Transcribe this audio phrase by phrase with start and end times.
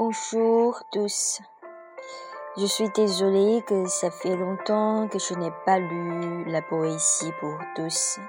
[0.00, 1.40] Bonjour tous.
[2.56, 7.58] Je suis désolée que ça fait longtemps que je n'ai pas lu la poésie pour
[7.74, 8.20] tous.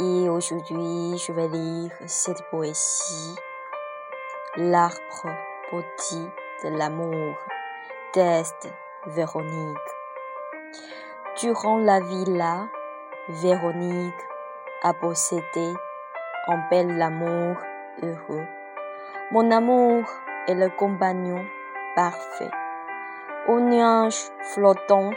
[0.00, 3.36] Et aujourd'hui, je vais lire cette poésie.
[4.56, 5.30] L'arbre
[5.70, 6.26] petit
[6.64, 7.36] de l'amour
[8.12, 8.68] test
[9.06, 9.78] Véronique.
[11.40, 12.66] Durant la vie là,
[13.28, 14.26] Véronique
[14.82, 15.72] a possédé
[16.48, 17.58] un bel amour
[18.02, 18.46] heureux.
[19.30, 20.02] Mon amour
[20.54, 21.44] le compagnon
[21.94, 22.50] parfait,
[23.48, 25.10] aux nuages flottants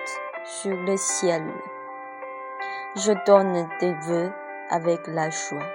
[0.43, 1.43] sur le ciel.
[2.95, 4.31] Je donne des vœux
[4.69, 5.67] avec la joie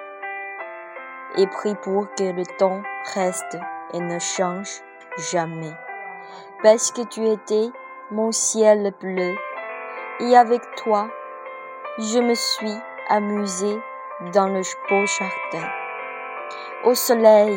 [1.36, 2.82] et prie pour que le temps
[3.14, 3.58] reste
[3.92, 4.82] et ne change
[5.30, 5.74] jamais.
[6.62, 7.70] Parce que tu étais
[8.10, 9.34] mon ciel bleu
[10.20, 11.08] et avec toi,
[11.98, 12.74] je me suis
[13.08, 13.78] amusée
[14.32, 15.68] dans le beau jardin.
[16.84, 17.56] Au soleil,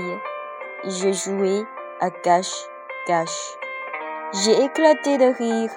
[0.84, 1.66] j'ai joué
[2.02, 3.58] à cache-cache.
[4.34, 5.70] J'ai éclaté de rire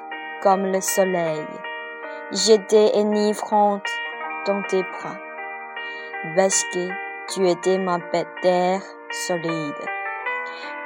[0.43, 1.47] comme le soleil.
[2.33, 3.87] J'étais enivrante
[4.47, 5.19] dans tes bras.
[6.25, 6.89] Que
[7.33, 7.99] tu étais ma
[8.41, 8.81] terre
[9.11, 9.75] solide.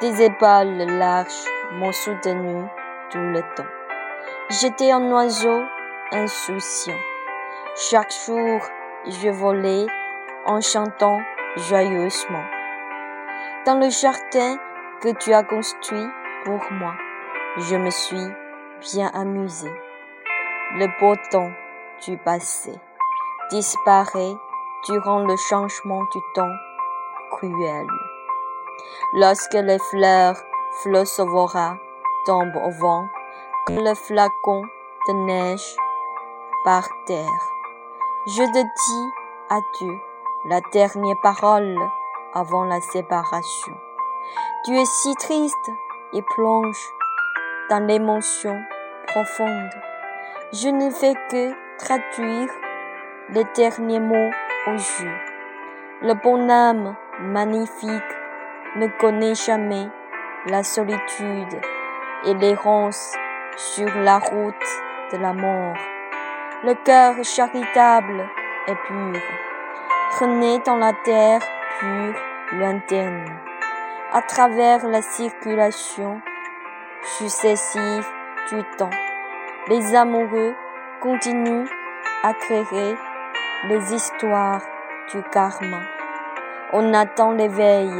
[0.00, 1.44] Tes épaules larges
[1.74, 2.64] m'ont soutenu
[3.10, 3.72] tout le temps.
[4.50, 5.62] J'étais un oiseau
[6.10, 6.98] insouciant.
[7.76, 8.60] Chaque jour,
[9.06, 9.86] je volais
[10.46, 11.20] en chantant
[11.56, 12.44] joyeusement.
[13.66, 14.58] Dans le jardin
[15.00, 16.06] que tu as construit
[16.44, 16.94] pour moi,
[17.56, 18.26] je me suis
[18.80, 19.72] bien amusée.
[20.74, 21.52] Le beau temps
[22.04, 22.74] du passé
[23.50, 24.34] disparaît
[24.88, 26.54] durant le changement du temps
[27.30, 27.86] cruel.
[29.14, 30.36] Lorsque les fleurs
[30.82, 31.76] flossovora
[32.26, 33.06] tombent au vent,
[33.68, 34.62] le flacon
[35.06, 35.76] de neige
[36.64, 37.52] par terre,
[38.26, 39.10] je te dis
[39.48, 40.00] adieu,
[40.46, 41.78] la dernière parole
[42.34, 43.76] avant la séparation.
[44.64, 45.70] Tu es si triste
[46.12, 46.92] et plonge
[47.70, 48.60] dans l'émotion
[49.06, 49.70] profonde.
[50.52, 52.50] Je ne fais que traduire
[53.30, 54.30] les derniers mots
[54.66, 55.12] au jeu.
[56.02, 58.16] Le bonhomme magnifique
[58.76, 59.88] ne connaît jamais
[60.46, 61.60] la solitude
[62.24, 63.14] et l'errance
[63.56, 64.54] sur la route
[65.12, 65.76] de la mort.
[66.64, 68.28] Le cœur charitable
[68.66, 69.20] et pur
[70.20, 71.40] renaît dans la terre
[71.78, 72.14] pure
[72.52, 73.24] lointaine,
[74.10, 76.20] à travers la circulation
[77.18, 78.06] successive
[78.50, 78.90] du temps.
[79.68, 80.54] Les amoureux
[81.02, 81.68] continuent
[82.22, 82.96] à créer
[83.68, 84.62] les histoires
[85.12, 85.82] du karma.
[86.72, 87.90] On attend l'éveil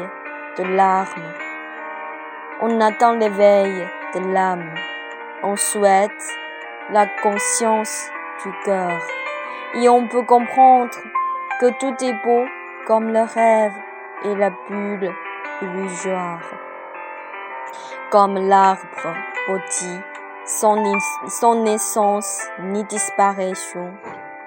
[0.57, 1.33] de l'arme.
[2.63, 4.75] On attend l'éveil de l'âme.
[5.43, 6.37] On souhaite
[6.91, 8.11] la conscience
[8.43, 8.99] du cœur.
[9.75, 10.97] Et on peut comprendre
[11.61, 12.47] que tout est beau
[12.87, 13.75] comme le rêve
[14.25, 15.13] et la bulle
[15.63, 16.43] illusoire.
[18.11, 19.15] Comme l'arbre
[19.47, 19.99] petit,
[20.47, 20.77] sans,
[21.29, 23.93] sans naissance, ni disparition,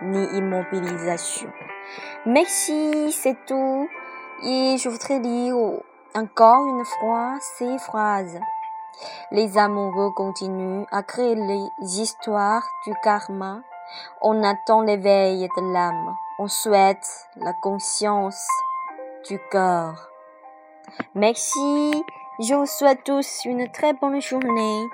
[0.01, 1.51] ni immobilisation.
[2.25, 3.87] Merci, c'est tout.
[4.43, 5.55] Et je voudrais lire
[6.15, 8.39] encore une fois ces phrases.
[9.31, 13.61] Les amoureux continuent à créer les histoires du karma.
[14.21, 16.15] On attend l'éveil de l'âme.
[16.39, 18.47] On souhaite la conscience
[19.27, 20.10] du cœur.
[21.15, 21.91] Merci.
[22.39, 24.85] Je vous souhaite tous une très bonne journée.